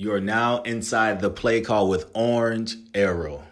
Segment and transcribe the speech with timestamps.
[0.00, 3.42] You are now inside the play call with Orange Arrow.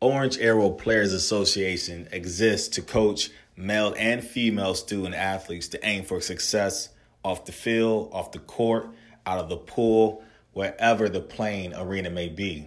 [0.00, 6.20] Orange Arrow Players Association exists to coach male and female student athletes to aim for
[6.20, 6.88] success
[7.24, 8.88] off the field, off the court,
[9.24, 12.66] out of the pool, wherever the playing arena may be.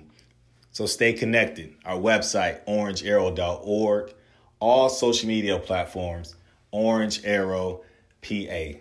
[0.72, 1.76] So stay connected.
[1.84, 4.14] Our website, orangearrow.org,
[4.62, 6.38] all social media platforms,
[6.72, 7.82] Orange Arrow
[8.22, 8.80] PA.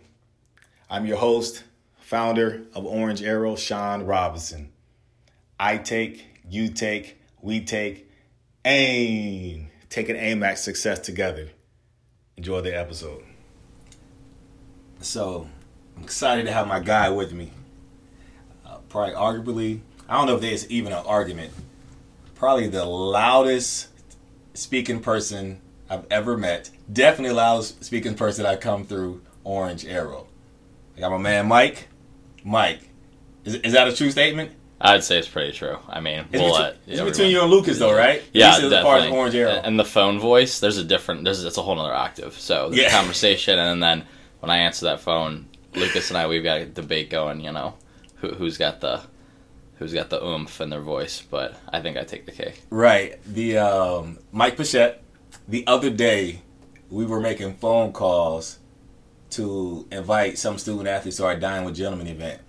[0.89, 1.65] I'm your host,
[2.11, 4.73] founder of Orange Arrow, Sean Robinson.
[5.61, 8.11] I take, you take, we take,
[8.65, 9.69] aim.
[9.91, 11.51] Take an aim at success together.
[12.37, 13.23] Enjoy the episode.
[15.01, 15.47] So,
[15.97, 17.53] I'm excited to have my guy with me.
[18.67, 21.53] Uh, probably, arguably, I don't know if there's even an argument.
[22.35, 23.87] Probably the loudest
[24.55, 26.71] speaking person I've ever met.
[26.93, 30.27] Definitely loudest speaking person I come through Orange Arrow.
[30.97, 31.87] I got my man Mike.
[32.45, 32.81] Mike,
[33.45, 34.53] is, is that a true statement?
[34.81, 35.77] I'd say it's pretty true.
[35.89, 38.23] I mean, It's, we'll between, it's between you and Lucas, though, right?
[38.33, 39.19] Yeah, least as far as definitely.
[39.19, 39.51] Orange Arrow.
[39.63, 41.25] And the phone voice, there's a different.
[41.25, 42.33] There's it's a whole other octave.
[42.39, 42.91] So there's Yeah.
[42.91, 44.07] conversation, and then
[44.41, 47.41] when I answer that phone, Lucas and I we've got a debate going.
[47.41, 47.75] You know,
[48.17, 49.03] who, who's got the
[49.79, 51.21] who's got the oomph in their voice?
[51.21, 52.63] But I think I take the cake.
[52.71, 53.19] Right.
[53.27, 55.03] The um, Mike Pichette.
[55.47, 56.41] The other day,
[56.89, 58.59] we were making phone calls
[59.31, 62.41] to invite some student athletes to our Dine with Gentlemen event,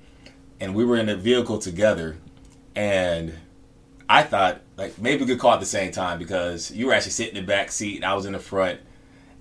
[0.60, 2.18] and we were in a vehicle together,
[2.76, 3.34] and
[4.10, 7.12] I thought like maybe we could call at the same time because you were actually
[7.12, 8.80] sitting in the back seat and I was in the front,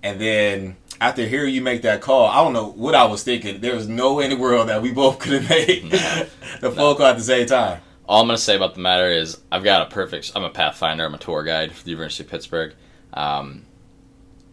[0.02, 3.60] and then after hearing you make that call, I don't know what I was thinking.
[3.60, 6.26] There was no way in the world that we both could have made No.
[6.60, 7.80] the phone call at the same time.
[8.06, 10.32] All I'm gonna say about the matter is I've got a perfect.
[10.34, 11.04] I'm a pathfinder.
[11.04, 12.74] I'm a tour guide for the University of Pittsburgh.
[13.14, 13.64] Um,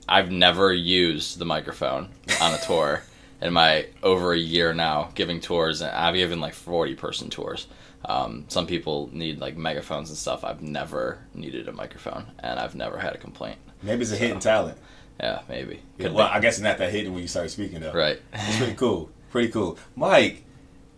[0.10, 2.10] I've never used the microphone
[2.42, 3.04] on a tour
[3.42, 7.68] in my over a year now giving tours, and I've given like 40 person tours.
[8.06, 10.44] Um, some people need like megaphones and stuff.
[10.44, 13.58] I've never needed a microphone, and I've never had a complaint.
[13.84, 14.78] Maybe it's a hidden talent.
[15.20, 15.82] Yeah, maybe.
[15.98, 16.34] Could well, be.
[16.34, 17.94] I guess it's not that hidden when you start speaking though.
[17.94, 18.20] right.
[18.34, 19.10] It's pretty cool.
[19.32, 19.78] Pretty cool.
[19.96, 20.44] Mike,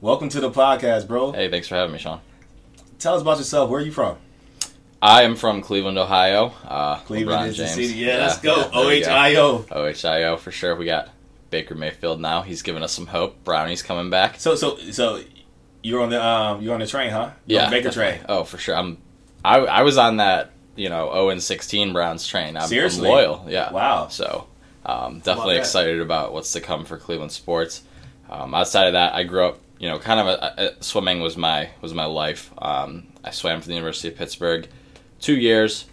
[0.01, 1.31] welcome to the podcast, bro.
[1.31, 2.19] hey, thanks for having me, Sean.
[2.99, 3.69] Tell us about yourself.
[3.69, 4.17] Where are you from?
[5.01, 6.53] I am from Cleveland, Ohio.
[6.65, 7.93] Uh, Cleveland LeBron is the city.
[7.93, 8.57] Yeah, let's go.
[8.57, 9.65] yeah, there we go.
[9.71, 9.93] OHIO.
[9.93, 10.75] OHIO for sure.
[10.75, 11.09] We got
[11.49, 12.41] Baker Mayfield now.
[12.41, 13.43] He's giving us some hope.
[13.43, 14.39] Brownie's coming back.
[14.39, 15.21] So so so
[15.81, 17.31] you're on the um you're on the train, huh?
[17.45, 18.19] You're Yeah, Baker train.
[18.29, 18.75] Oh, for sure.
[18.75, 18.97] I'm.
[19.43, 22.57] I I was on that you know 0 and 16 Browns train.
[22.57, 23.07] I'm, I'm Seriously?
[23.07, 23.45] loyal.
[23.47, 23.71] Yeah.
[23.71, 24.09] Wow.
[24.09, 24.47] So
[24.85, 25.61] um, definitely that?
[25.61, 27.83] excited about what's to come for Cleveland sports.
[28.29, 29.59] Um, outside of that, I grew up.
[29.79, 32.51] You know, kind of a, a, swimming was my was my life.
[32.57, 34.67] Um, I swam for the University of Pittsburgh
[35.19, 35.85] two years.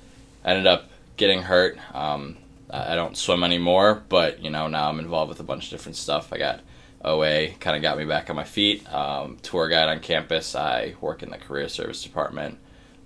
[0.44, 1.78] Ended up getting hurt.
[1.94, 2.36] Um,
[2.70, 5.96] I don't swim anymore, but you know now I'm involved with a bunch of different
[5.96, 6.32] stuff.
[6.32, 6.60] I got
[7.04, 8.92] OA, kind of got me back on my feet.
[8.92, 10.54] Um, tour guide on campus.
[10.54, 12.58] I work in the career service department.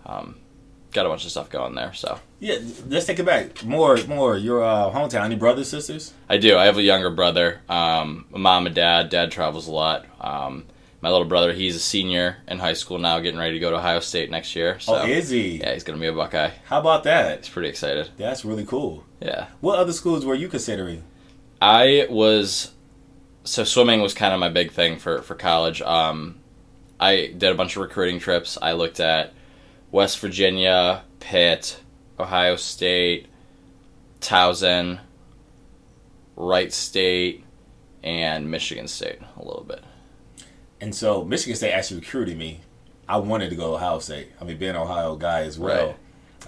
[0.07, 0.37] Um,
[0.93, 1.93] got a bunch of stuff going there.
[1.93, 3.65] So Yeah, let's take it back.
[3.65, 5.25] More more your uh, hometown.
[5.25, 6.15] Any brothers, sisters?
[6.29, 6.57] I do.
[6.57, 7.61] I have a younger brother.
[7.69, 9.11] Um, a mom and dad.
[9.11, 10.07] Dad travels a lot.
[10.21, 10.65] Um,
[11.01, 13.77] my little brother, he's a senior in high school now, getting ready to go to
[13.77, 14.79] Ohio State next year.
[14.81, 15.59] So oh, is he?
[15.59, 16.51] yeah, he's gonna be a Buckeye.
[16.67, 17.39] How about that?
[17.41, 18.11] He's pretty excited.
[18.17, 19.05] That's really cool.
[19.21, 19.47] Yeah.
[19.61, 21.05] What other schools were you considering?
[21.61, 22.73] I was
[23.45, 25.81] so swimming was kind of my big thing for for college.
[25.83, 26.37] Um,
[26.99, 28.59] I did a bunch of recruiting trips.
[28.61, 29.33] I looked at
[29.91, 31.81] West Virginia, Pitt,
[32.19, 33.27] Ohio State,
[34.21, 35.01] Towson,
[36.37, 37.45] Wright State,
[38.03, 39.83] and Michigan State a little bit.
[40.81, 42.61] And so Michigan State actually recruited me.
[43.09, 44.29] I wanted to go to Ohio State.
[44.41, 45.87] I mean, being an Ohio guy as well.
[45.89, 45.97] Right.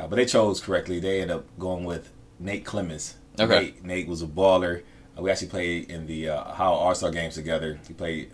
[0.00, 1.00] Uh, but they chose correctly.
[1.00, 3.16] They ended up going with Nate Clemens.
[3.38, 3.60] Okay.
[3.60, 4.82] Nate, Nate was a baller.
[5.18, 7.78] Uh, we actually played in the uh, Ohio All Star games together.
[7.86, 8.30] He played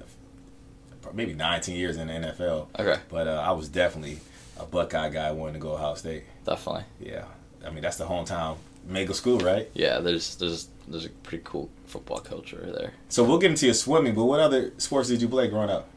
[1.14, 2.68] maybe 19 years in the NFL.
[2.78, 4.18] Okay, But uh, I was definitely
[4.58, 6.24] a Buckeye guy wanting to go Ohio State.
[6.44, 6.84] definitely.
[7.00, 7.24] Yeah.
[7.66, 8.56] I mean, that's the hometown
[8.86, 9.68] mega school, right?
[9.74, 12.92] Yeah, there's there's there's a pretty cool football culture there.
[13.08, 15.88] So we'll get into your swimming, but what other sports did you play growing up?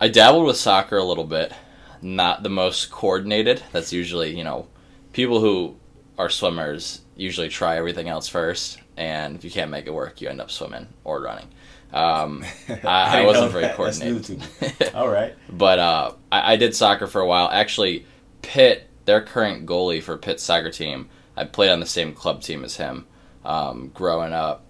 [0.00, 1.52] I dabbled with soccer a little bit.
[2.00, 3.62] Not the most coordinated.
[3.72, 4.66] That's usually, you know,
[5.12, 5.76] people who
[6.18, 10.28] are swimmers usually try everything else first, and if you can't make it work, you
[10.28, 11.48] end up swimming or running.
[11.92, 12.44] Um,
[12.84, 13.76] I, I wasn't very that.
[13.76, 14.42] coordinated.
[14.94, 15.34] All right.
[15.48, 17.48] but uh, I, I did soccer for a while.
[17.50, 18.06] Actually,
[18.40, 22.64] Pitt, their current goalie for Pitt's soccer team, I played on the same club team
[22.64, 23.06] as him
[23.44, 24.64] um, growing up,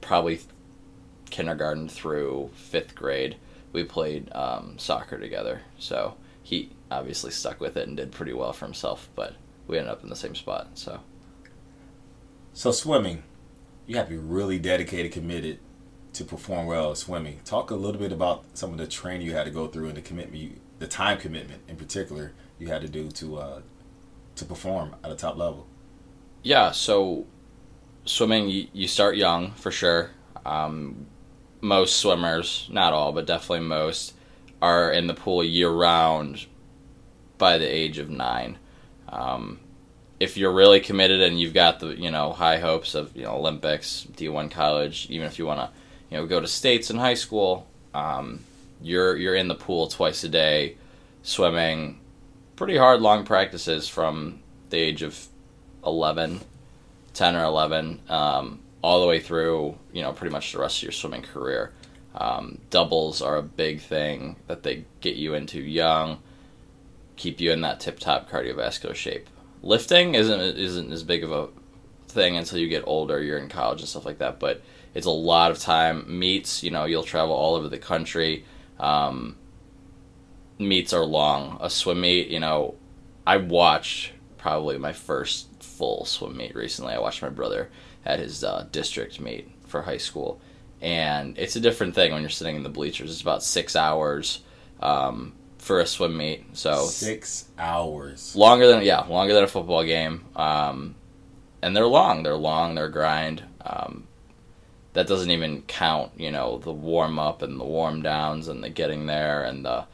[0.00, 0.40] probably
[1.30, 3.36] kindergarten through fifth grade.
[3.72, 5.62] We played um, soccer together.
[5.78, 9.34] So he obviously stuck with it and did pretty well for himself, but
[9.66, 10.68] we ended up in the same spot.
[10.74, 11.00] So
[12.54, 13.22] So swimming,
[13.86, 15.58] you have to be really dedicated, committed
[16.14, 17.40] to perform well at swimming.
[17.44, 19.96] Talk a little bit about some of the training you had to go through and
[19.96, 23.60] the commitment, you, the time commitment in particular, you had to do to uh,
[24.34, 25.66] to perform at a top level.
[26.42, 27.26] Yeah, so
[28.08, 30.10] swimming, you, you start young for sure.
[30.44, 31.06] Um,
[31.60, 34.14] most swimmers, not all, but definitely most,
[34.62, 36.46] are in the pool year round
[37.36, 38.58] by the age of nine.
[39.08, 39.60] Um,
[40.20, 43.36] if you're really committed and you've got the you know high hopes of you know
[43.36, 45.70] Olympics, D1 college, even if you want to
[46.10, 48.40] you know go to states in high school, um,
[48.82, 50.76] you're you're in the pool twice a day,
[51.22, 52.00] swimming,
[52.56, 54.40] pretty hard long practices from
[54.70, 55.28] the age of
[55.86, 56.40] 11,
[57.18, 60.84] 10 or 11, um, all the way through, you know, pretty much the rest of
[60.84, 61.72] your swimming career.
[62.14, 66.20] Um, doubles are a big thing that they get you into young,
[67.16, 69.28] keep you in that tip top cardiovascular shape.
[69.62, 71.48] Lifting isn't isn't as big of a
[72.06, 73.20] thing until you get older.
[73.20, 74.62] You're in college and stuff like that, but
[74.94, 76.18] it's a lot of time.
[76.18, 78.44] Meets, you know, you'll travel all over the country.
[78.78, 79.36] Um,
[80.56, 81.58] meets are long.
[81.60, 82.76] A swim meet, you know,
[83.26, 85.47] I watched probably my first
[85.78, 86.92] full swim meet recently.
[86.94, 87.70] I watched my brother
[88.04, 90.40] at his uh, district meet for high school,
[90.82, 93.10] and it's a different thing when you're sitting in the bleachers.
[93.12, 94.40] It's about six hours
[94.80, 98.34] um, for a swim meet, so Six hours.
[98.34, 100.24] longer than yeah, longer than a football game.
[100.36, 100.94] Um,
[101.62, 102.22] and they're long.
[102.22, 102.74] They're long.
[102.74, 103.42] They're grind.
[103.64, 104.06] Um,
[104.94, 108.68] that doesn't even count, you know, the warm up and the warm downs and the
[108.70, 109.84] getting there and the,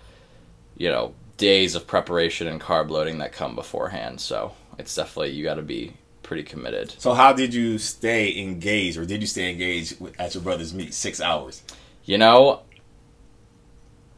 [0.76, 4.20] you know, days of preparation and carb loading that come beforehand.
[4.20, 6.94] So it's definitely you got to be pretty committed.
[6.98, 10.94] So how did you stay engaged, or did you stay engaged at your brother's meet?
[10.94, 11.62] Six hours.
[12.04, 12.62] You know,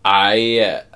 [0.05, 0.35] I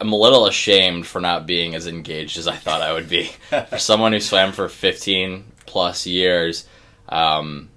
[0.01, 3.25] am a little ashamed for not being as engaged as I thought I would be.
[3.69, 6.67] for someone who swam for 15 plus years,
[7.09, 7.69] um,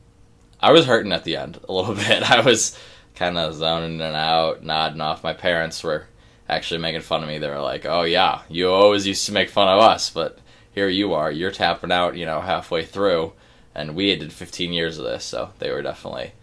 [0.59, 2.29] I was hurting at the end a little bit.
[2.29, 2.77] I was
[3.15, 5.23] kind of zoning in and out, nodding off.
[5.23, 6.07] My parents were
[6.47, 7.39] actually making fun of me.
[7.39, 10.37] They were like, "Oh yeah, you always used to make fun of us, but
[10.73, 11.31] here you are.
[11.31, 13.33] You're tapping out, you know, halfway through."
[13.75, 16.33] And we had did 15 years of this, so they were definitely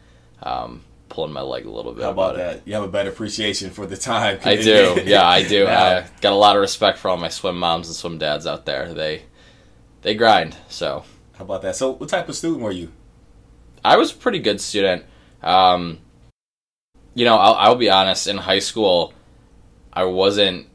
[0.43, 2.03] um, pulling my leg a little bit.
[2.03, 2.39] How about it.
[2.39, 2.63] that?
[2.65, 4.39] You have a better appreciation for the time.
[4.45, 5.01] I do.
[5.05, 5.65] Yeah, I do.
[5.65, 8.47] Now, I got a lot of respect for all my swim moms and swim dads
[8.47, 8.93] out there.
[8.95, 9.23] They
[10.03, 10.57] they grind.
[10.69, 11.05] So
[11.41, 11.77] how about that?
[11.77, 12.93] So, what type of student were you?
[13.85, 15.05] I was a pretty good student.
[15.43, 16.01] Um,
[17.15, 18.27] you know, I'll, I'll be honest.
[18.27, 19.15] In high school,
[19.93, 20.67] I wasn't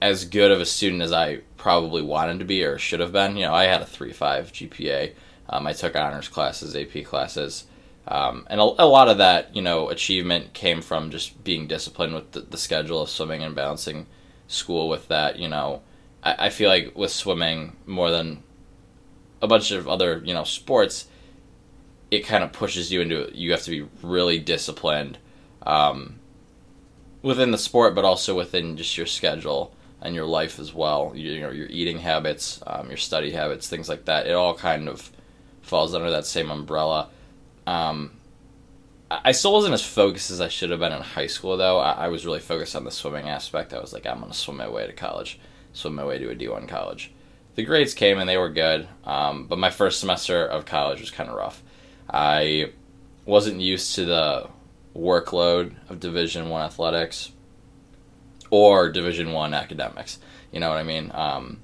[0.00, 3.36] as good of a student as I probably wanted to be or should have been.
[3.36, 5.12] You know, I had a three five GPA.
[5.50, 7.64] Um, I took honors classes, AP classes,
[8.06, 12.14] um, and a, a lot of that, you know, achievement came from just being disciplined
[12.14, 14.06] with the, the schedule of swimming and balancing
[14.46, 15.38] school with that.
[15.38, 15.82] You know,
[16.22, 18.42] I, I feel like with swimming more than
[19.42, 21.08] a bunch of other, you know, sports,
[22.10, 25.18] it kind of pushes you into you have to be really disciplined
[25.62, 26.18] um,
[27.22, 31.12] within the sport, but also within just your schedule and your life as well.
[31.14, 34.26] You, you know, your eating habits, um, your study habits, things like that.
[34.26, 35.10] It all kind of
[35.62, 37.08] falls under that same umbrella.
[37.66, 38.12] Um,
[39.10, 41.78] I still wasn't as focused as I should have been in high school, though.
[41.78, 43.72] I, I was really focused on the swimming aspect.
[43.72, 45.40] I was like, I'm going to swim my way to college,
[45.72, 47.12] swim my way to a D1 college.
[47.54, 51.10] The grades came and they were good, um, but my first semester of college was
[51.10, 51.62] kind of rough.
[52.08, 52.72] I
[53.24, 54.48] wasn't used to the
[54.94, 57.32] workload of Division One athletics
[58.50, 60.18] or Division One academics.
[60.52, 61.10] You know what I mean?
[61.14, 61.60] Um,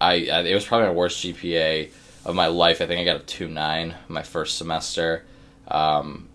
[0.00, 1.90] I, I it was probably my worst GPA
[2.24, 2.80] of my life.
[2.80, 5.24] I think I got a two nine my first semester.
[5.68, 6.28] Um,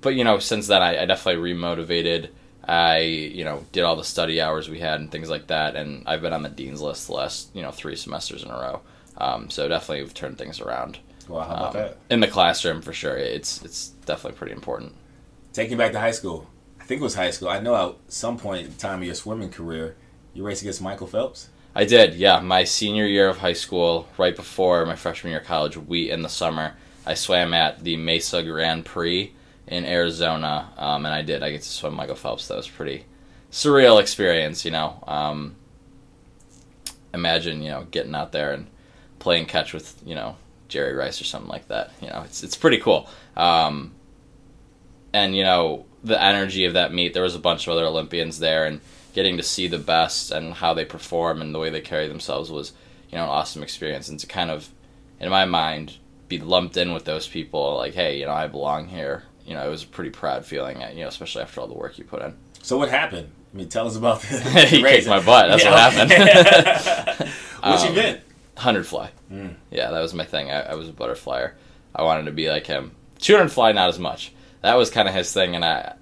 [0.00, 2.30] but you know, since then I, I definitely remotivated.
[2.64, 6.02] I you know did all the study hours we had and things like that, and
[6.06, 8.80] I've been on the dean's list the last you know three semesters in a row.
[9.16, 11.98] Um, so definitely we've turned things around Well, how about um, that?
[12.10, 13.16] in the classroom for sure.
[13.16, 14.94] It's it's definitely pretty important.
[15.52, 16.46] Taking you back to high school.
[16.88, 17.50] Think it was high school.
[17.50, 19.94] I know at some point in time of your swimming career,
[20.32, 21.50] you raced against Michael Phelps.
[21.74, 22.40] I did, yeah.
[22.40, 26.22] My senior year of high school, right before my freshman year of college, we in
[26.22, 26.72] the summer,
[27.04, 29.34] I swam at the Mesa Grand Prix
[29.66, 31.42] in Arizona, um, and I did.
[31.42, 32.48] I get to swim Michael Phelps.
[32.48, 33.04] That was pretty
[33.52, 35.04] surreal experience, you know.
[35.06, 35.56] Um,
[37.12, 38.66] imagine, you know, getting out there and
[39.18, 40.36] playing catch with, you know,
[40.68, 41.92] Jerry Rice or something like that.
[42.00, 43.10] You know, it's it's pretty cool.
[43.36, 43.92] Um,
[45.12, 47.14] and you know, the energy of that meet.
[47.14, 48.80] There was a bunch of other Olympians there, and
[49.14, 52.50] getting to see the best and how they perform and the way they carry themselves
[52.50, 52.72] was,
[53.10, 54.08] you know, an awesome experience.
[54.08, 54.68] And to kind of,
[55.18, 55.96] in my mind,
[56.28, 59.24] be lumped in with those people, like, hey, you know, I belong here.
[59.46, 61.98] You know, it was a pretty proud feeling, you know, especially after all the work
[61.98, 62.34] you put in.
[62.62, 63.30] So what happened?
[63.52, 65.48] I mean, tell us about the, he kicked my butt.
[65.48, 67.28] That's Yeah, what happened.
[67.28, 68.20] Which Um, event?
[68.58, 69.10] Hundred fly.
[69.32, 69.54] Mm.
[69.70, 70.50] Yeah, that was my thing.
[70.50, 71.52] I, I was a butterflyer.
[71.94, 72.92] I wanted to be like him.
[73.18, 74.32] Two hundred fly, not as much.
[74.62, 75.94] That was kind of his thing, and I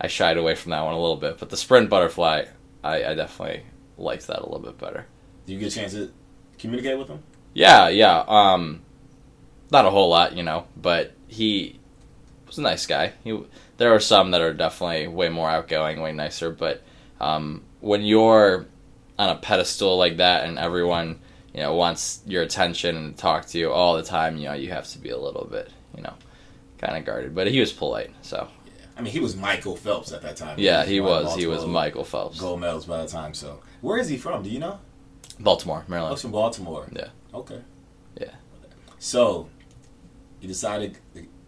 [0.00, 1.38] I shied away from that one a little bit.
[1.38, 2.44] But the sprint butterfly,
[2.84, 3.64] I, I definitely
[3.98, 5.06] liked that a little bit better.
[5.46, 6.10] Do you get a chance to
[6.58, 7.22] communicate with him?
[7.54, 8.24] Yeah, yeah.
[8.26, 8.82] Um,
[9.70, 11.78] not a whole lot, you know, but he
[12.46, 13.12] was a nice guy.
[13.24, 13.38] He
[13.78, 16.50] there are some that are definitely way more outgoing, way nicer.
[16.50, 16.82] But
[17.20, 18.66] um, when you're
[19.18, 21.20] on a pedestal like that, and everyone
[21.54, 24.70] you know wants your attention and talk to you all the time, you know, you
[24.70, 26.14] have to be a little bit, you know,
[26.78, 27.34] kind of guarded.
[27.34, 28.72] But he was polite, so yeah.
[28.96, 30.58] I mean, he was Michael Phelps at that time.
[30.58, 31.34] yeah, he won was.
[31.36, 33.34] He was Michael Phelps, Gold medals by the time.
[33.34, 34.42] So, where is he from?
[34.42, 34.78] Do you know?
[35.38, 36.14] Baltimore, Oh, Maryland.
[36.14, 36.88] he's from Baltimore.
[36.92, 37.08] Yeah.
[37.34, 37.60] Okay.
[38.18, 38.30] Yeah.
[38.98, 39.48] So,
[40.40, 40.96] you decided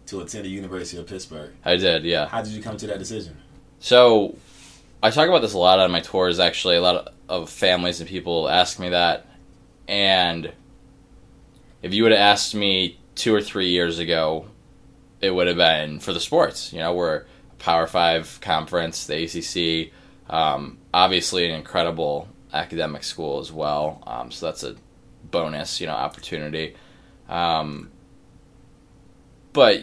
[0.07, 1.51] to attend the University of Pittsburgh.
[1.65, 2.27] I did, yeah.
[2.27, 3.37] How did you come to that decision?
[3.79, 4.37] So,
[5.01, 6.39] I talk about this a lot on my tours.
[6.39, 9.25] Actually, a lot of families and people ask me that,
[9.87, 10.51] and
[11.81, 14.45] if you would have asked me two or three years ago,
[15.21, 16.73] it would have been for the sports.
[16.73, 17.25] You know, we're
[17.59, 19.91] Power Five conference, the ACC,
[20.33, 24.01] um, obviously an incredible academic school as well.
[24.07, 24.75] Um, so that's a
[25.23, 26.75] bonus, you know, opportunity.
[27.27, 27.91] Um,
[29.53, 29.81] but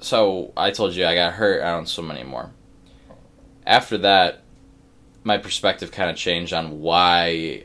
[0.00, 1.62] so I told you I got hurt.
[1.62, 2.50] I don't swim anymore
[3.66, 4.42] after that,
[5.24, 7.64] my perspective kind of changed on why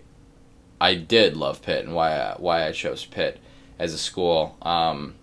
[0.80, 3.40] I did love Pitt and why I, why I chose Pitt
[3.80, 4.58] as a school.
[4.62, 5.16] Um,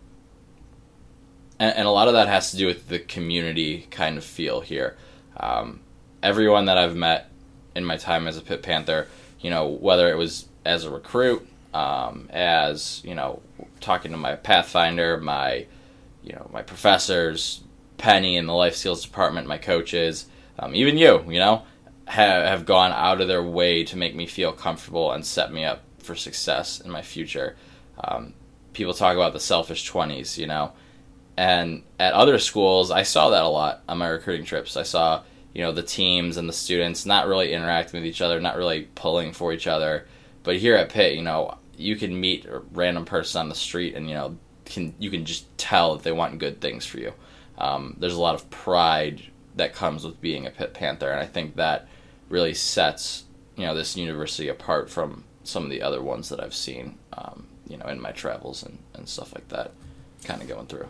[1.64, 4.60] and, and a lot of that has to do with the community kind of feel
[4.60, 4.96] here.
[5.36, 5.80] Um,
[6.22, 7.30] everyone that I've met
[7.74, 9.08] in my time as a Pitt Panther,
[9.40, 13.42] you know, whether it was as a recruit, um, as you know,
[13.80, 15.66] talking to my Pathfinder, my
[16.22, 17.62] you know, my professors,
[17.98, 20.26] Penny in the life skills department, my coaches,
[20.58, 21.64] um, even you, you know,
[22.06, 25.64] have, have gone out of their way to make me feel comfortable and set me
[25.64, 27.56] up for success in my future.
[28.02, 28.32] Um,
[28.72, 30.72] people talk about the selfish 20s, you know,
[31.36, 34.76] and at other schools, I saw that a lot on my recruiting trips.
[34.76, 35.22] I saw,
[35.52, 38.88] you know, the teams and the students not really interacting with each other, not really
[38.94, 40.06] pulling for each other.
[40.42, 43.94] But here at Pitt, you know, you can meet a random person on the street
[43.94, 47.12] and, you know, can you can just tell that they want good things for you.
[47.58, 49.22] Um, there's a lot of pride
[49.56, 51.86] that comes with being a Pitt Panther, and I think that
[52.28, 53.24] really sets
[53.56, 57.46] you know this university apart from some of the other ones that I've seen, um,
[57.68, 59.72] you know, in my travels and, and stuff like that,
[60.24, 60.88] kind of going through.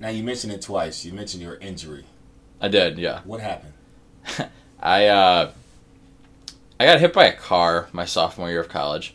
[0.00, 1.04] Now, you mentioned it twice.
[1.04, 2.04] You mentioned your injury.
[2.60, 3.20] I did, yeah.
[3.24, 3.72] What happened?
[4.80, 5.52] I uh,
[6.78, 9.14] I got hit by a car my sophomore year of college.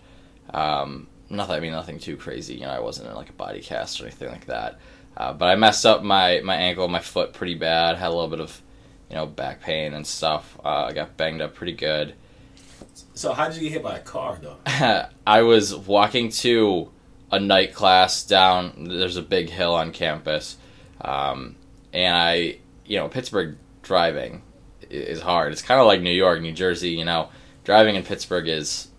[0.53, 2.55] Um, nothing, I mean, nothing too crazy.
[2.55, 4.79] You know, I wasn't in like a body cast or anything like that.
[5.15, 7.98] Uh, but I messed up my my ankle, my foot pretty bad.
[7.98, 8.62] Had a little bit of,
[9.09, 10.57] you know, back pain and stuff.
[10.63, 12.13] Uh, I got banged up pretty good.
[13.13, 14.57] So, how did you get hit by a car, though?
[15.27, 16.89] I was walking to
[17.31, 18.86] a night class down.
[18.86, 20.57] There's a big hill on campus,
[21.01, 21.55] um,
[21.93, 24.41] and I, you know, Pittsburgh driving
[24.89, 25.51] is hard.
[25.51, 26.91] It's kind of like New York, New Jersey.
[26.91, 27.29] You know,
[27.63, 28.89] driving in Pittsburgh is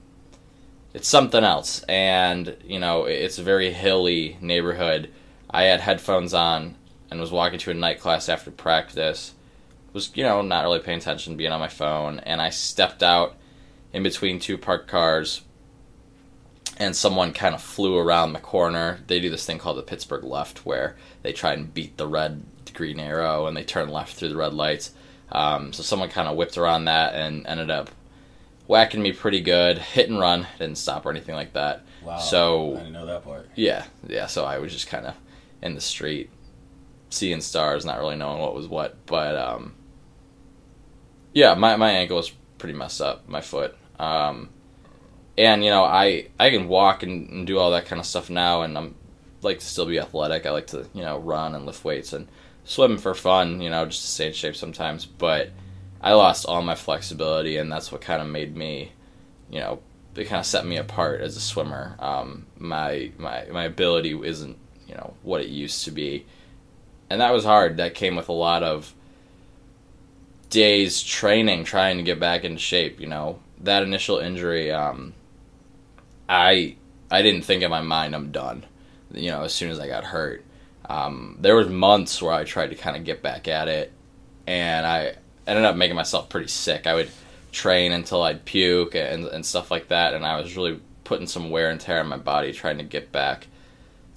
[0.94, 5.10] it's something else, and you know, it's a very hilly neighborhood.
[5.50, 6.76] I had headphones on
[7.10, 9.34] and was walking to a night class after practice.
[9.92, 13.36] Was you know not really paying attention, being on my phone, and I stepped out
[13.92, 15.42] in between two parked cars
[16.80, 18.98] and someone kind of flew around the corner.
[19.06, 22.42] They do this thing called the Pittsburgh left, where they try and beat the red
[22.74, 24.92] green arrow and they turn left through the red lights.
[25.30, 27.90] Um, so someone kind of whipped around that and ended up
[28.66, 29.78] whacking me pretty good.
[29.78, 31.84] Hit and run, didn't stop or anything like that.
[32.02, 32.18] Wow.
[32.18, 33.48] So- I didn't know that part.
[33.54, 34.26] Yeah, yeah.
[34.26, 35.14] So I was just kind of
[35.60, 36.30] in the street,
[37.10, 38.96] seeing stars, not really knowing what was what.
[39.06, 39.74] But um,
[41.34, 43.76] yeah, my my ankle was pretty messed up, my foot.
[43.98, 44.48] Um,
[45.38, 48.30] and you know, I I can walk and, and do all that kind of stuff
[48.30, 48.94] now, and I'm
[49.42, 50.46] like to still be athletic.
[50.46, 52.28] I like to you know run and lift weights and
[52.64, 55.06] swim for fun, you know, just to stay in shape sometimes.
[55.06, 55.50] But
[56.00, 58.92] I lost all my flexibility, and that's what kind of made me,
[59.50, 59.80] you know,
[60.14, 61.96] it kind of set me apart as a swimmer.
[61.98, 64.56] Um, my my my ability isn't
[64.86, 66.26] you know what it used to be,
[67.08, 67.76] and that was hard.
[67.76, 68.94] That came with a lot of
[70.50, 73.00] days training, trying to get back into shape.
[73.00, 74.70] You know that initial injury.
[74.70, 75.14] Um,
[76.30, 76.76] I
[77.10, 78.64] I didn't think in my mind I'm done.
[79.12, 80.44] You know, as soon as I got hurt,
[80.88, 83.92] um, there was months where I tried to kind of get back at it,
[84.46, 86.86] and I ended up making myself pretty sick.
[86.86, 87.10] I would
[87.50, 91.50] train until I'd puke and and stuff like that, and I was really putting some
[91.50, 93.48] wear and tear on my body trying to get back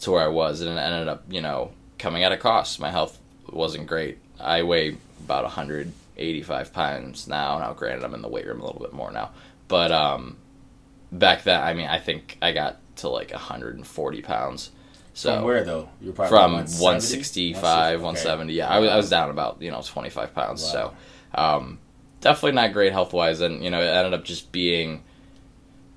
[0.01, 2.79] to where I was, and it ended up you know coming at a cost.
[2.79, 3.17] My health
[3.51, 4.19] wasn't great.
[4.39, 7.57] I weigh about 185 pounds now.
[7.57, 9.31] Now, granted, I'm in the weight room a little bit more now,
[9.67, 10.37] but um,
[11.13, 14.71] back then, I mean, I think I got to like 140 pounds.
[15.13, 15.89] So From where though?
[16.01, 16.83] You're probably from 170?
[16.83, 18.03] 165, Okay.
[18.03, 18.53] 170.
[18.53, 20.63] Yeah, I was, I was down about you know 25 pounds.
[20.63, 20.93] So
[21.35, 21.79] um,
[22.21, 25.03] definitely not great health wise, and you know it ended up just being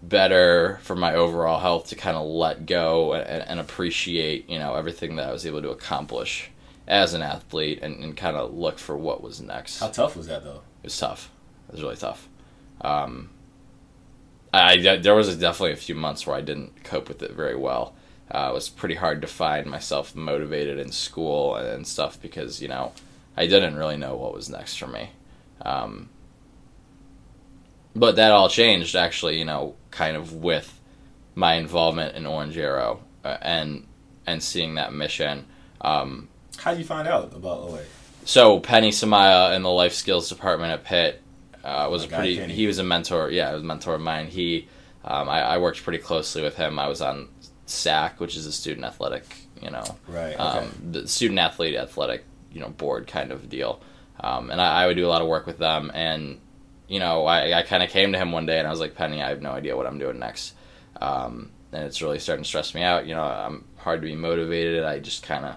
[0.03, 4.75] better for my overall health to kind of let go and, and appreciate you know
[4.75, 6.51] everything that I was able to accomplish
[6.87, 9.81] as an athlete and, and kind of look for what was next.
[9.81, 10.61] How tough was that though?
[10.83, 11.31] It was tough.
[11.69, 12.29] It was really tough.
[12.83, 13.31] Um,
[14.65, 17.95] I- there was definitely a few months where I didn't cope with it very well.
[18.31, 22.69] Uh, it was pretty hard to find myself motivated in school and stuff because you
[22.69, 22.93] know
[23.37, 25.11] I didn't really know what was next for me.
[25.63, 26.09] Um,
[27.95, 30.81] but that all changed actually, you know, kind of with
[31.35, 33.87] my involvement in Orange Arrow uh, and
[34.27, 35.47] and seeing that mission.
[35.81, 37.81] Um, How did you find out about OA?
[38.25, 41.23] so Penny Samaya in the life skills department at Pitt
[41.67, 42.53] uh, was My a pretty.
[42.53, 43.31] He was a mentor.
[43.31, 44.29] Yeah, he was a mentor of mine.
[44.29, 44.69] He,
[45.05, 46.79] um, I, I worked pretty closely with him.
[46.79, 47.29] I was on
[47.67, 49.25] SAC, which is a student athletic,
[49.61, 50.35] you know, Right.
[50.35, 50.43] Okay.
[50.43, 53.81] um, the student athlete athletic, you know, board kind of deal.
[54.21, 55.91] Um, and I, I would do a lot of work with them.
[55.93, 56.41] And
[56.89, 58.95] you know, I, I kind of came to him one day and I was like,
[58.95, 60.55] Penny, I have no idea what I'm doing next.
[61.01, 63.07] Um, and it's really starting to stress me out.
[63.07, 64.85] You know, I'm hard to be motivated.
[64.85, 65.57] I just kind of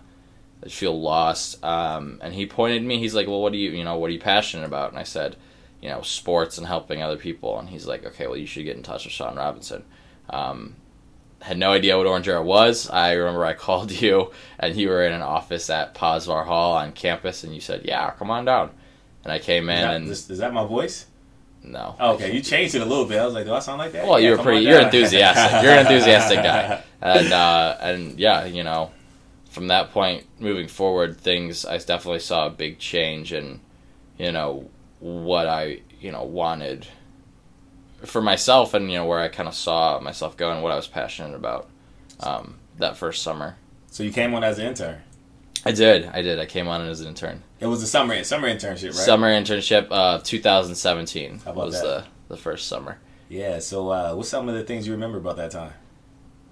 [0.66, 1.64] I feel lost.
[1.64, 2.98] Um, and he pointed me.
[2.98, 5.04] He's like, "Well, what do you, you know, what are you passionate about?" And I
[5.04, 5.38] said,
[5.82, 8.78] "You know, sports and helping other people." And he's like, "Okay, well, you should get
[8.78, 9.84] in touch with Sean Robinson."
[10.30, 10.76] Um,
[11.42, 12.90] had no idea what Orange Arrow was.
[12.90, 16.92] I remember I called you, and you were in an office at Posvar Hall on
[16.92, 18.72] campus, and you said, "Yeah, come on down."
[19.24, 21.06] And I came in, is, that, and is, is that my voice?
[21.62, 23.20] no, Oh, okay, you changed it a little bit.
[23.20, 24.08] I was like, do I sound like that?
[24.08, 24.66] Well, Yeah, you're pretty.
[24.66, 25.62] You're enthusiastic.
[25.62, 28.92] You're an enthusiastic guy, and uh, and yeah, you know,
[29.50, 33.60] from that point moving forward, things I definitely saw a big change and
[34.18, 36.88] you know, what I you know wanted
[38.06, 40.88] for myself, and you know where I kind of saw myself going, what I was
[40.88, 41.70] passionate about.
[42.22, 43.58] Um, that first summer,
[43.92, 45.02] So you came on as an intern.
[45.66, 46.06] I did.
[46.14, 46.40] I did.
[46.40, 47.44] I came on as an intern.
[47.60, 48.94] It was a summer summer internship, right?
[48.94, 51.84] Summer internship, uh, 2017 How about was that?
[51.84, 52.98] the the first summer.
[53.28, 53.60] Yeah.
[53.60, 55.74] So uh, what's some of the things you remember about that time?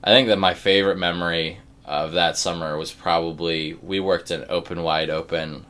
[0.03, 4.83] I think that my favorite memory of that summer was probably we worked an open
[4.83, 5.65] wide open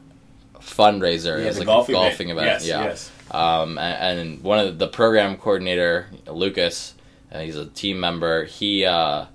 [0.67, 1.37] fundraiser.
[1.37, 2.47] Yeah, it was like golf a golfing event.
[2.47, 2.83] Yes, yeah.
[2.83, 3.11] yes.
[3.31, 6.93] Um, and, and one of the, program coordinator, Lucas,
[7.31, 8.45] uh, he's a team member.
[8.45, 9.25] He, uh,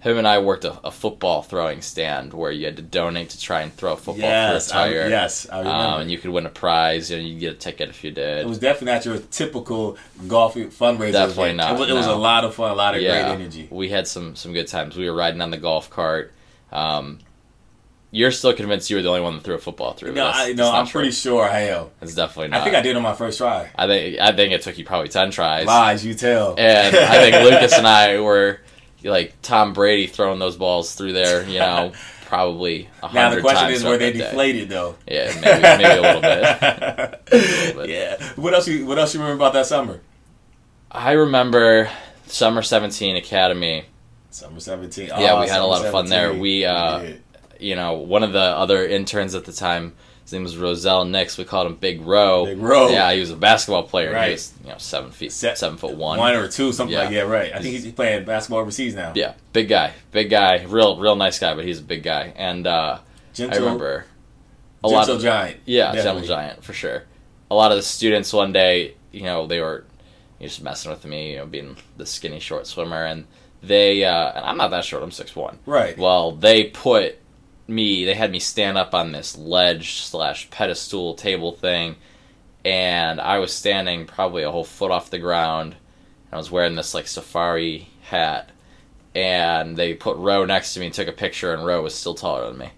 [0.00, 3.40] him and I worked a, a football throwing stand where you had to donate to
[3.40, 5.08] try and throw a football Yes, for a I, tire.
[5.08, 5.78] yes, I remember.
[5.78, 8.38] Um, and you could win a prize, and you get a ticket if you did.
[8.38, 9.96] it was definitely not your typical
[10.28, 11.12] golf fundraiser.
[11.12, 11.56] Definitely event.
[11.56, 13.66] not, It was, it was a lot of fun, a lot of great energy.
[13.70, 14.94] We had some some good times.
[14.94, 16.32] We were riding on the golf cart.
[16.70, 17.18] Um,
[18.14, 20.12] you're still convinced you were the only one that threw a football through.
[20.12, 21.00] No, That's- I, no, I'm true.
[21.00, 21.86] pretty sure I am.
[22.00, 22.60] It's definitely not.
[22.60, 23.70] I think I did on my first try.
[23.76, 25.66] I think I think it took you probably ten tries.
[25.66, 26.54] Lies, you tell.
[26.56, 28.60] And I think Lucas and I were
[29.02, 31.46] like Tom Brady throwing those balls through there.
[31.48, 31.92] You know,
[32.26, 33.20] probably a hundred.
[33.20, 34.24] now the question times is, were they that day.
[34.30, 34.94] deflated though?
[35.08, 37.32] Yeah, maybe maybe a little bit.
[37.32, 37.90] little bit.
[37.90, 38.32] Yeah.
[38.36, 38.68] What else?
[38.68, 40.00] You, what else you remember about that summer?
[40.90, 41.90] I remember
[42.28, 43.86] summer seventeen academy.
[44.30, 45.06] Summer 17.
[45.06, 46.34] Yeah, Oh, we had a lot of fun there.
[46.34, 47.12] We, uh.
[47.60, 51.36] You know, one of the other interns at the time, his name was Roselle Nix.
[51.36, 52.46] We called him Big Row.
[52.46, 52.88] Big Row.
[52.88, 54.12] Yeah, he was a basketball player.
[54.12, 54.26] Right.
[54.28, 56.18] He was, you know, seven feet, Se- seven foot one.
[56.18, 57.00] one or two, something Yeah.
[57.04, 57.26] like that.
[57.26, 57.52] Right.
[57.54, 59.12] I think he's playing basketball overseas now.
[59.14, 62.32] Yeah, big guy, big guy, real, real nice guy, but he's a big guy.
[62.36, 62.98] And uh,
[63.34, 64.06] Gentle, I remember
[64.82, 65.60] a lot gentle of giant.
[65.66, 66.22] yeah, Definitely.
[66.22, 67.04] gentle giant for sure.
[67.50, 69.84] A lot of the students one day, you know, they were
[70.40, 73.26] you know, just messing with me, you know, being the skinny short swimmer, and
[73.62, 75.02] they uh, and I'm not that short.
[75.02, 75.58] I'm six one.
[75.66, 75.96] Right.
[75.98, 77.18] Well, they put
[77.66, 81.96] me, they had me stand up on this ledge slash pedestal table thing,
[82.64, 85.76] and I was standing probably a whole foot off the ground.
[86.32, 88.50] I was wearing this like safari hat,
[89.14, 92.14] and they put Roe next to me and took a picture, and Roe was still
[92.14, 92.70] taller than me.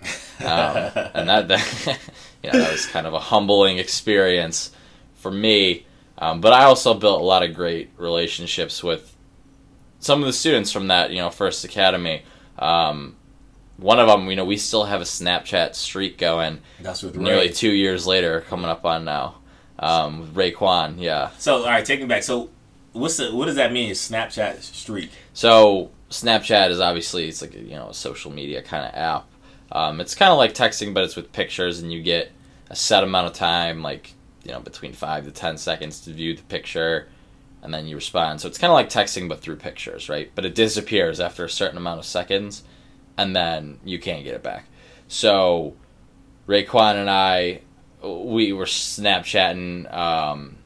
[0.44, 0.76] Um,
[1.14, 1.98] and that, that
[2.42, 4.70] you know, that was kind of a humbling experience
[5.14, 5.86] for me.
[6.18, 9.14] Um, but I also built a lot of great relationships with
[9.98, 12.22] some of the students from that, you know, first academy.
[12.58, 13.16] Um,
[13.76, 16.60] one of them, you know, we still have a Snapchat streak going.
[16.80, 17.24] That's with Ray.
[17.24, 19.36] Nearly two years later, coming up on now.
[19.78, 21.30] Um, with Raekwon, yeah.
[21.38, 22.22] So, all right, taking back.
[22.22, 22.48] So,
[22.92, 23.90] what's the, what does that mean?
[23.92, 25.10] Snapchat streak.
[25.32, 29.28] So Snapchat is obviously it's like a, you know a social media kind of app.
[29.72, 32.32] Um, it's kind of like texting, but it's with pictures, and you get
[32.70, 36.34] a set amount of time, like you know between five to ten seconds to view
[36.34, 37.08] the picture,
[37.62, 38.40] and then you respond.
[38.40, 40.30] So it's kind of like texting but through pictures, right?
[40.34, 42.62] But it disappears after a certain amount of seconds,
[43.16, 44.66] and then you can't get it back.
[45.08, 45.74] So
[46.46, 47.60] Raekwon and I,
[48.02, 49.92] we were Snapchatting.
[49.92, 50.56] Um,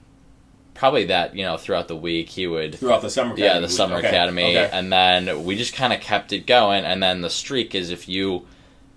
[0.80, 3.70] probably that you know throughout the week he would throughout the summer yeah the week.
[3.70, 4.70] summer Okay, academy okay.
[4.72, 8.08] and then we just kind of kept it going and then the streak is if
[8.08, 8.46] you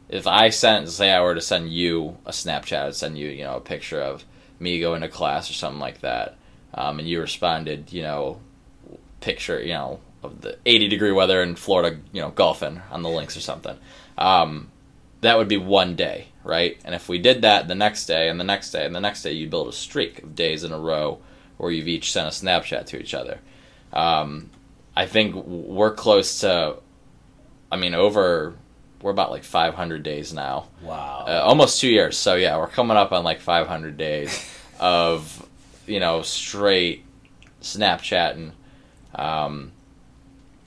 [0.08, 3.44] if i sent say i were to send you a snapchat i'd send you you
[3.44, 4.24] know a picture of
[4.60, 6.38] me going to class or something like that
[6.74, 8.40] um, and you responded you know
[9.20, 13.10] picture you know of the 80 degree weather in florida you know golfing on the
[13.10, 13.78] links or something
[14.18, 14.70] um,
[15.22, 18.40] that would be one day right and if we did that the next day and
[18.40, 20.80] the next day and the next day you'd build a streak of days in a
[20.80, 21.20] row
[21.58, 23.40] where you've each sent a snapchat to each other
[23.94, 24.50] um,
[24.96, 26.78] I think we're close to.
[27.72, 28.56] I mean, over
[29.02, 31.26] we're about like 500 days now, Wow.
[31.28, 32.18] uh, almost two years.
[32.18, 34.48] So yeah, we're coming up on like 500 days
[34.80, 35.48] of
[35.86, 37.06] you know straight
[37.62, 38.52] Snapchatting.
[39.16, 39.73] Um,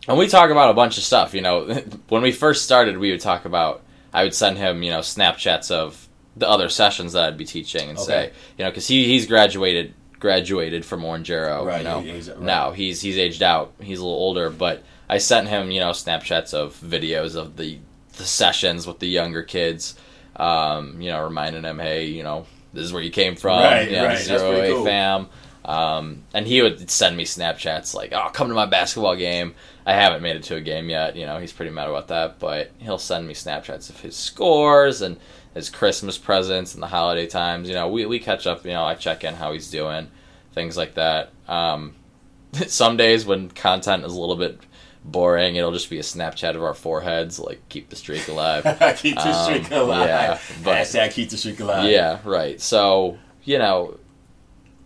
[0.08, 1.34] and we talk about a bunch of stuff.
[1.34, 1.64] You know,
[2.08, 3.82] when we first started, we would talk about.
[4.12, 7.90] I would send him, you know, Snapchats of the other sessions that I'd be teaching,
[7.90, 11.64] and say, you know, because he he's graduated graduated from Orange Arrow.
[11.66, 12.40] Right, You know, he's- right.
[12.40, 13.72] now he's he's aged out.
[13.80, 17.78] He's a little older, but I sent him, you know, Snapchats of videos of the
[18.16, 19.94] the sessions with the younger kids.
[20.36, 23.58] Um, you know, reminding him, hey, you know, this is where you came from.
[23.60, 24.84] Right, you know, right, Zero A cool.
[24.84, 25.28] fam.
[25.66, 29.92] Um, and he would send me Snapchats like, "Oh, come to my basketball game." I
[29.94, 31.16] haven't made it to a game yet.
[31.16, 35.02] You know, he's pretty mad about that, but he'll send me Snapchats of his scores
[35.02, 35.16] and
[35.54, 37.68] his Christmas presents and the holiday times.
[37.68, 38.64] You know, we we catch up.
[38.64, 40.08] You know, I check in how he's doing,
[40.54, 41.30] things like that.
[41.48, 41.94] Um,
[42.68, 44.60] some days when content is a little bit
[45.04, 48.62] boring, it'll just be a Snapchat of our foreheads, like keep the streak alive.
[48.98, 50.06] keep the Um, streak alive.
[50.08, 51.90] yeah, but- Hashtag keep the streak alive.
[51.90, 52.60] Yeah, right.
[52.60, 53.98] So, you know,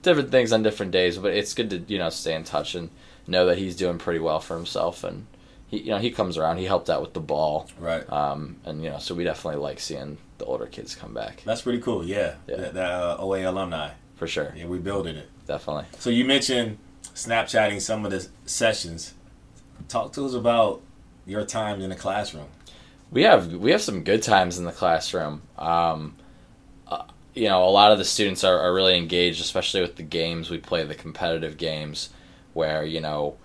[0.02, 2.90] different things on different days, but it's good to, you know, stay in touch and
[3.26, 5.26] know that he's doing pretty well for himself and
[5.68, 7.68] he you know, he comes around, he helped out with the ball.
[7.78, 8.10] Right.
[8.12, 11.42] Um and you know, so we definitely like seeing the older kids come back.
[11.44, 12.04] That's pretty cool.
[12.04, 12.34] Yeah.
[12.48, 12.56] Yeah.
[12.56, 13.90] Uh, OA alumni.
[14.16, 14.52] For sure.
[14.56, 15.28] Yeah, we're building it.
[15.46, 15.84] Definitely.
[15.98, 16.78] So you mentioned
[17.14, 19.14] Snapchatting some of the sessions.
[19.88, 20.82] Talk to us about
[21.26, 22.46] your time in the classroom.
[23.10, 25.42] We have we have some good times in the classroom.
[25.58, 26.16] Um,
[27.34, 30.50] you know, a lot of the students are, are really engaged, especially with the games
[30.50, 32.10] we play, the competitive games,
[32.52, 33.36] where you know,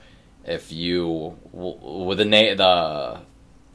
[0.44, 3.20] if you with the the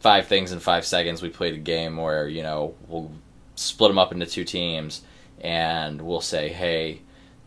[0.00, 3.10] five things in five seconds, we played a game where you know we'll
[3.54, 5.02] split them up into two teams,
[5.40, 7.02] and we'll say, hey,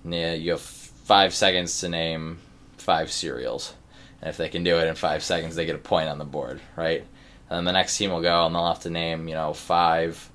[0.05, 2.39] you have five seconds to name
[2.77, 3.73] five cereals.
[4.21, 6.25] And if they can do it in five seconds, they get a point on the
[6.25, 7.05] board, right?
[7.49, 10.29] And then the next team will go and they'll have to name, you know, five,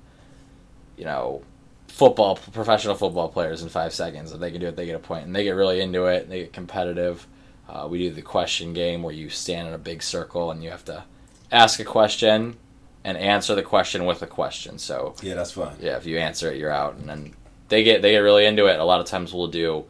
[0.95, 1.41] you know,
[1.89, 4.31] football, professional football players in five seconds.
[4.31, 5.13] If they can do it, they get a.
[5.13, 6.23] And they get really into it.
[6.23, 7.27] And They get competitive.
[7.67, 10.69] Uh, we do the question game where you stand in a big circle and you
[10.71, 11.03] have to
[11.51, 12.57] ask a question
[13.03, 14.79] and answer the question with a question.
[14.79, 15.75] So Yeah, that's fun.
[15.79, 16.95] yeah, if you answer it, you're out.
[16.95, 17.33] And then
[17.67, 18.79] they get they get really into it.
[18.79, 19.85] A lot of times we'll do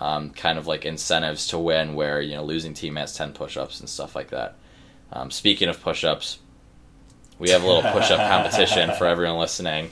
[0.00, 3.80] um, kind of like incentives to win, where you know losing team has ten push-ups
[3.80, 4.56] and stuff like that.
[5.12, 6.38] Um, speaking of push-ups,
[7.38, 9.90] we have a little push-up competition for everyone listening.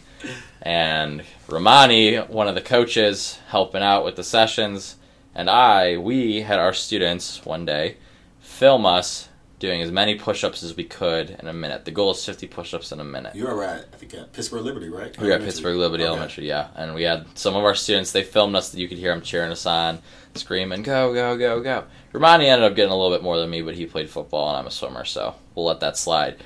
[0.62, 4.96] And Romani, one of the coaches, helping out with the sessions,
[5.34, 7.96] and I, we had our students one day
[8.40, 9.28] film us
[9.60, 11.84] doing as many push-ups as we could in a minute.
[11.84, 13.34] The goal is 50 push-ups in a minute.
[13.34, 15.16] You were at, I think, at Pittsburgh Liberty, right?
[15.18, 16.10] We were at Pittsburgh Liberty Okay.
[16.10, 18.10] Elementary, yeah, and we had some of our students.
[18.10, 20.00] They filmed us; that you could hear them cheering us on,
[20.34, 23.60] screaming, "Go, go, go, go!" Romani ended up getting a little bit more than me,
[23.62, 26.36] but he played football and I'm a swimmer, so we'll let that slide.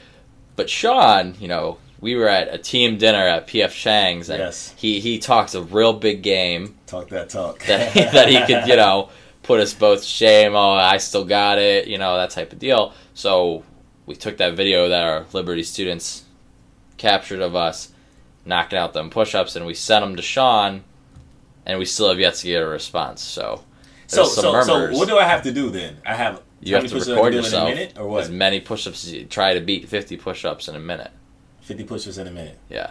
[0.57, 4.75] But Sean, you know, we were at a team dinner at PF Chang's, and Yes.
[4.77, 7.65] he he talks a real big game Talk that talk.
[7.65, 9.09] that that he could, you know,
[9.43, 10.55] put us both shame.
[10.55, 12.93] Oh, I still got it, you know, that type of deal.
[13.15, 13.63] So
[14.05, 16.25] we took that video that our Liberty students
[16.99, 17.91] captured of us
[18.45, 20.85] knocking out them push-ups, and we sent them to Sean,
[21.65, 23.23] and we still have yet to get a response.
[23.23, 23.65] So
[24.07, 25.97] so, so, so, what do I have to do then?
[26.05, 26.43] I have.
[26.61, 28.25] you have to record do in yourself a minute or what?
[28.25, 29.05] as many push-ups.
[29.07, 31.11] as you Try to beat 50 push-ups in a minute.
[31.65, 32.59] Fifty push-ups in a minute.
[32.69, 32.91] Yeah,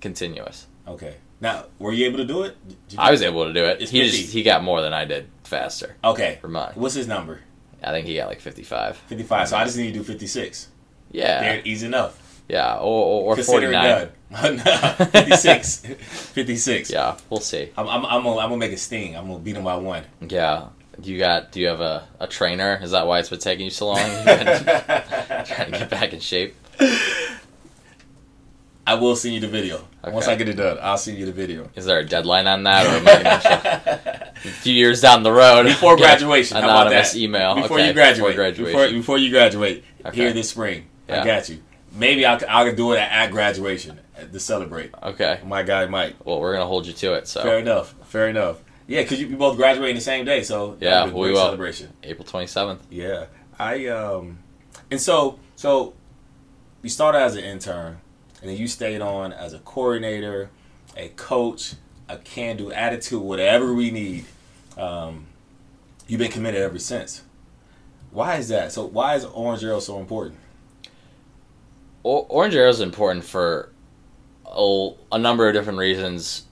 [0.00, 0.66] continuous.
[0.86, 1.16] Okay.
[1.40, 2.56] Now, were you able to do it?
[2.96, 3.82] I was able to do it.
[3.82, 4.18] It's he 50.
[4.18, 5.96] just he got more than I did faster.
[6.02, 6.38] Okay.
[6.42, 6.72] Romani.
[6.76, 7.40] What's his number?
[7.82, 8.96] I think he got like 55.
[8.96, 9.48] Fifty-five.
[9.48, 10.68] So I just need to do fifty-six.
[11.10, 11.40] Yeah.
[11.40, 12.20] There, easy enough.
[12.48, 13.72] Yeah, or, or, or 49.
[13.72, 14.10] done.
[14.34, 15.78] No, 56.
[15.98, 16.90] 56.
[16.90, 17.70] Yeah, we'll see.
[17.76, 19.16] I'm, I'm, I'm, gonna, I'm gonna make a sting.
[19.16, 20.04] I'm gonna beat him by one.
[20.20, 20.68] Yeah.
[21.00, 22.78] Do you got do you have a, a trainer?
[22.82, 23.98] Is that why it's been taking you so long?
[24.24, 26.54] Trying to get back in shape.
[28.86, 30.78] I will send you the video once I get it done.
[30.82, 34.32] I'll send you the video Is there a deadline on that, or am I gonna
[34.44, 36.56] a few years down the road before graduation.
[36.58, 37.18] Anonymous that?
[37.18, 38.36] email before Okay, you graduate.
[38.36, 40.16] Before Before, before you graduate Okay.
[40.16, 40.86] here this spring.
[41.08, 41.22] Yeah.
[41.22, 41.62] I got you.
[41.92, 44.00] Maybe I'll I'll do it at, at graduation
[44.32, 44.90] to celebrate.
[45.02, 45.40] okay.
[45.46, 46.16] My guy Mike.
[46.24, 47.26] Well, we're gonna hold you to it.
[47.28, 47.94] So Fair enough.
[48.04, 48.58] Fair enough.
[48.86, 51.36] Yeah, because you, you both graduating the same day, so Yeah, we will.
[51.36, 51.90] celebration.
[52.02, 52.82] April twenty seventh.
[52.90, 53.26] Yeah,
[53.58, 54.40] I um,
[54.90, 55.94] and so so
[56.82, 57.98] you started as an intern,
[58.44, 60.50] and then you stayed on as a coordinator,
[60.98, 61.76] a coach,
[62.10, 64.26] a can-do attitude, whatever we need.
[64.76, 65.28] Um,
[66.06, 67.22] you've been committed ever since.
[68.10, 68.70] Why is that?
[68.70, 70.38] So why is Orange Arrow so important?
[72.04, 73.70] O- Orange Arrow is important for
[74.44, 76.44] a, a number of different reasons.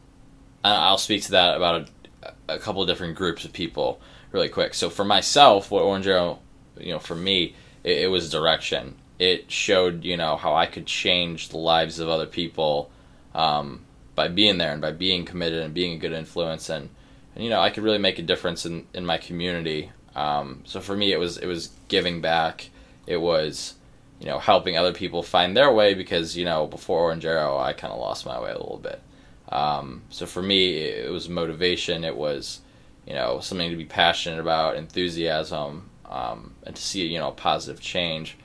[0.65, 1.91] I'll speak to that about
[2.23, 4.01] a, a couple different groups of people
[4.31, 4.73] really quick.
[4.73, 6.39] So for myself, what Orange Arrow,
[6.79, 8.95] you know, for me, it, it was direction.
[9.23, 12.91] It showed, you know, how I could change the lives of other people
[13.35, 16.89] um, by being there and by being committed and being a good influence and,
[17.35, 19.91] and you know, I could really make a difference in, in my community.
[20.15, 22.69] Um, so for me, it was it was giving back.
[23.07, 23.75] It was
[24.23, 27.73] you know, helping other people find their way because, you know, before Orange Arrow, I
[27.73, 29.03] kind of lost my way a little bit.
[29.49, 32.05] Um, so for me, it was motivation.
[32.05, 32.61] It was,
[33.05, 37.81] you know, something to be passionate about, enthusiasm, um, and to see, you know, positive
[37.81, 38.37] change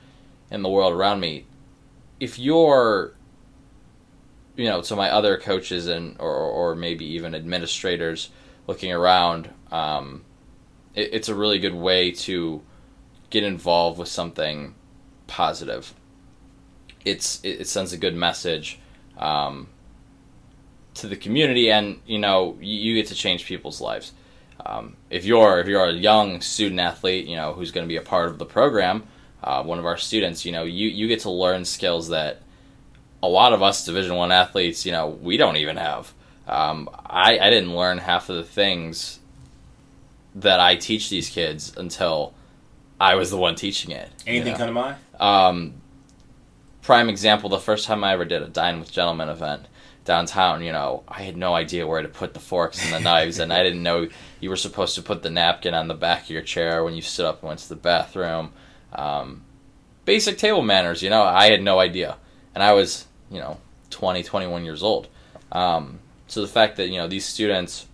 [0.50, 1.46] in the world around me.
[2.20, 3.14] If you're,
[4.56, 8.30] you know, to my other coaches and or, or maybe even administrators
[8.66, 10.24] looking around, um,
[10.94, 12.62] it, it's a really good way to
[13.30, 14.74] get involved with something
[15.26, 15.94] positive.
[17.04, 18.80] It's it, it sends a good message
[19.16, 19.68] um,
[20.94, 24.12] to the community, and you know you, you get to change people's lives.
[24.66, 27.96] Um, if you're if you're a young student athlete, you know who's going to be
[27.96, 29.04] a part of the program,
[29.42, 32.42] uh, one of our students, you know you you get to learn skills that
[33.22, 36.12] a lot of us Division One athletes, you know, we don't even have.
[36.46, 39.20] Um, I I didn't learn half of the things
[40.34, 42.34] that I teach these kids until
[43.00, 44.08] I was the one teaching it.
[44.26, 44.58] you Anything know?
[44.58, 44.96] come to mind?
[45.20, 45.74] Um,
[46.82, 49.66] prime example: the first time I ever did a dine with gentlemen event
[50.04, 53.38] downtown, you know, I had no idea where to put the forks and the knives,
[53.38, 54.08] and I didn't know
[54.40, 57.02] you were supposed to put the napkin on the back of your chair when you
[57.02, 58.52] stood up and went to the bathroom.
[58.92, 59.44] Um,
[60.04, 62.16] basic table manners, you know, I had no idea,
[62.54, 63.58] and I was, you know,
[63.90, 65.08] 20, 21 years old.
[65.52, 67.86] Um, so the fact that you know these students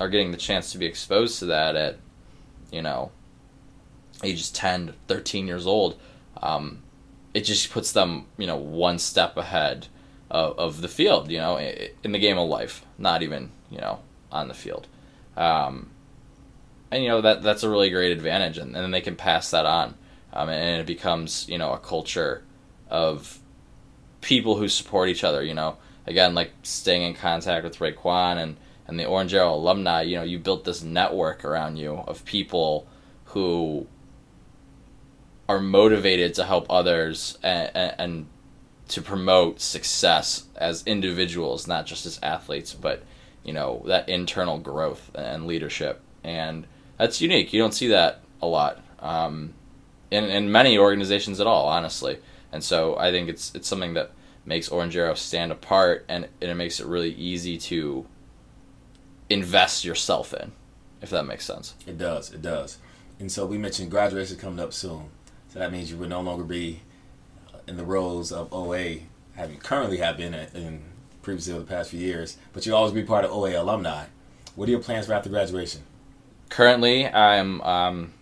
[0.00, 1.98] are getting the chance to be exposed to that at,
[2.70, 3.10] you know,
[4.22, 5.98] ages 10 to 13 years old
[6.42, 6.82] um,
[7.34, 9.88] it just puts them you know one step ahead
[10.30, 14.00] of, of the field you know in the game of life not even you know
[14.32, 14.86] on the field.
[15.36, 15.90] Um,
[16.90, 19.50] and you know that that's a really great advantage and, and then they can pass
[19.50, 19.94] that on
[20.36, 22.44] um, and it becomes you know a culture
[22.88, 23.38] of
[24.20, 25.76] people who support each other you know.
[26.06, 30.22] Again like staying in contact with Raekwon and and the Orange Arrow alumni you know
[30.22, 32.86] you built this network around you of people
[33.26, 33.88] who
[35.48, 38.26] are motivated to help others and, and, and
[38.88, 43.02] to promote success as individuals, not just as athletes, but
[43.44, 46.66] you know that internal growth and leadership, and
[46.98, 47.52] that's unique.
[47.52, 48.82] You don't see that a lot.
[49.00, 49.54] Um,
[50.10, 52.18] in in many organizations at all, honestly.
[52.52, 54.12] And so I think it's it's something that
[54.44, 58.06] makes Orange Arrow stand apart, and, and it makes it really easy to
[59.28, 60.52] invest yourself in,
[61.02, 61.74] if that makes sense.
[61.86, 62.32] It does.
[62.32, 62.78] It does.
[63.18, 65.10] And so we mentioned graduation coming up soon.
[65.48, 66.82] So that means you would no longer be
[67.52, 68.98] uh, in the roles of OA,
[69.34, 70.82] having currently have been in, in
[71.22, 74.04] previously over the past few years, but you'll always be part of OA alumni.
[74.54, 75.82] What are your plans for after graduation?
[76.50, 78.12] Currently, I'm um,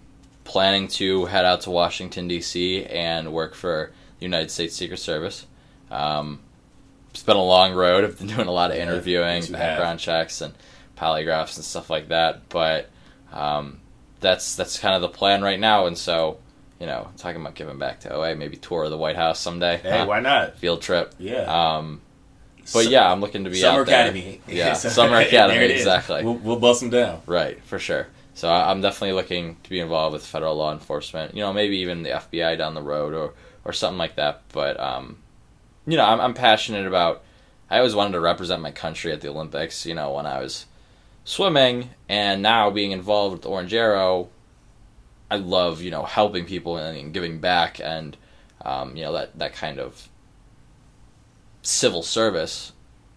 [0.44, 2.84] planning to head out to Washington D.C.
[2.84, 5.46] and work for the United States Secret Service.
[5.90, 6.40] Um,
[7.10, 8.04] it's been a long road.
[8.04, 10.54] I've been doing a lot of Yeah, interviewing, background checks, and
[10.98, 12.48] polygraphs and stuff like that.
[12.48, 12.90] But
[13.32, 13.80] um,
[14.20, 15.86] that's that's kind of the plan right now.
[15.86, 16.38] And so,
[16.80, 19.76] you know, talking about giving back to OA, maybe tour of the White House someday.
[19.78, 20.06] Hey, Huh?
[20.06, 20.56] why not?
[20.58, 21.14] Field trip.
[21.18, 21.76] Yeah.
[21.76, 22.00] Um,
[22.72, 24.00] but yeah, I'm looking to be Summer out there.
[24.02, 24.40] Academy.
[24.48, 26.24] Yeah, Summer Academy, exactly.
[26.24, 27.20] We'll, we'll bust them down.
[27.26, 28.06] Right, for sure.
[28.34, 31.34] So I- I'm definitely looking to be involved with federal law enforcement.
[31.34, 34.42] You know, maybe even the FBI down the road or or something like that.
[34.52, 35.18] But um,
[35.86, 37.22] you know, I'm I'm passionate about.
[37.70, 39.86] I always wanted to represent my country at the Olympics.
[39.86, 40.66] You know, when I was
[41.24, 44.28] swimming, and now being involved with Orange Arrow,
[45.30, 48.16] I love you know helping people and giving back, and
[48.64, 50.08] um, you know that that kind of
[51.62, 52.72] civil service,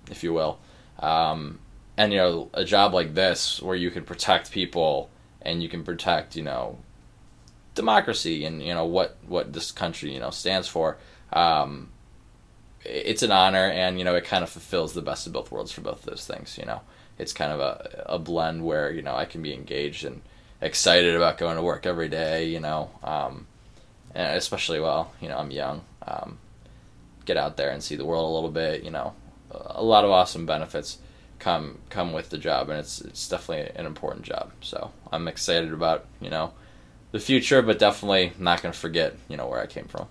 [0.10, 0.60] if you will.
[1.00, 1.60] Um,
[1.98, 5.10] and you know a job like this where you can protect people
[5.42, 6.78] and you can protect you know
[7.76, 10.98] democracy and you know what what this country you know stands for
[11.34, 11.90] um,
[12.88, 15.72] it's an honor, and you know, it kind of fulfills the best of both worlds
[15.72, 16.58] for both those things.
[16.58, 16.82] You know,
[17.18, 20.22] it's kind of a a blend where you know I can be engaged and
[20.62, 22.46] excited about going to work every day.
[22.46, 23.48] You know, um,
[24.16, 26.40] and especially while you know I'm young, um,
[27.26, 28.84] get out there and see the world a little bit.
[28.84, 29.14] You know,
[29.52, 31.00] a lot of awesome benefits
[31.40, 34.52] come come with the job, and it's it's definitely an important job.
[34.62, 36.54] So I'm excited about you know
[37.12, 40.08] the future, but definitely not going to forget you know where I came from.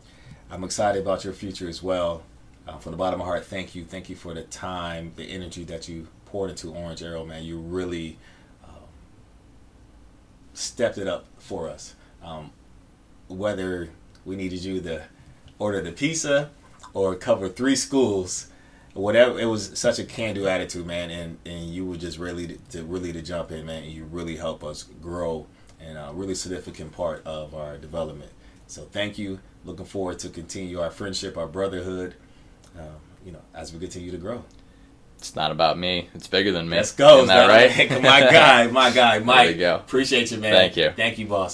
[0.50, 2.22] I'm excited about your future as well.
[2.68, 5.24] Uh, from the bottom of my heart, thank you, thank you for the time, the
[5.24, 7.44] energy that you poured into Orange Arrow, man.
[7.44, 8.18] You really
[8.64, 8.82] um,
[10.52, 11.94] stepped it up for us.
[12.24, 12.50] Um,
[13.28, 13.90] whether
[14.24, 15.04] we needed you to
[15.58, 16.50] order the pizza
[16.92, 18.48] or cover three schools,
[19.02, 21.10] whatever, it was such a can-do attitude, man.
[21.10, 23.82] And and you were just really to really to jump in, man.
[23.84, 25.46] And you really help us grow
[25.80, 28.32] and a really significant part of our development.
[28.66, 29.40] So thank you.
[29.64, 32.14] Looking forward to continue our friendship, our brotherhood.
[32.78, 34.44] Um, you know, as we continue to grow.
[35.18, 36.08] It's not about me.
[36.14, 36.76] It's bigger than me.
[36.76, 37.22] Let's go.
[37.22, 37.90] Isn't that right?
[38.02, 39.46] my guy, my guy, Mike.
[39.46, 39.76] There you go.
[39.76, 40.52] Appreciate you, man.
[40.52, 40.90] Thank you.
[40.94, 41.44] Thank you, boss.